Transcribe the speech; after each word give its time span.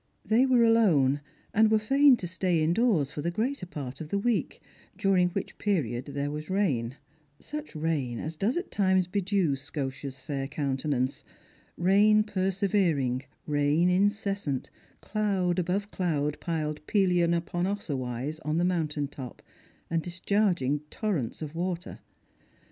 They 0.25 0.47
were 0.47 0.63
alone, 0.63 1.21
and 1.53 1.69
were 1.69 1.77
fain 1.77 2.17
to 2.17 2.27
stay 2.27 2.63
indoors 2.63 3.11
for 3.11 3.21
the 3.21 3.29
greater 3.29 3.67
part 3.67 4.01
of 4.01 4.09
the 4.09 4.17
week, 4.17 4.59
week, 4.59 4.61
during 4.97 5.29
which 5.29 5.59
period 5.59 6.05
there 6.05 6.31
was 6.31 6.49
rain; 6.49 6.95
such 7.39 7.75
rain 7.75 8.17
as 8.17 8.35
does 8.35 8.57
at 8.57 8.71
times 8.71 9.05
bedew 9.05 9.55
Scotia's 9.55 10.17
fair 10.19 10.47
countenance; 10.47 11.23
rain 11.77 12.23
persevering, 12.23 13.25
rain 13.45 13.89
incessant, 13.89 14.71
cloud 15.01 15.59
above 15.59 15.91
cloud 15.91 16.39
piled 16.39 16.81
Pelion 16.87 17.35
upon 17.35 17.67
Ossa 17.67 17.95
wise 17.95 18.39
on 18.39 18.57
the 18.57 18.65
mountain 18.65 19.07
top, 19.07 19.43
and 19.87 20.01
discharging 20.01 20.79
torrents 20.89 21.43
of 21.43 21.53
water. 21.53 21.99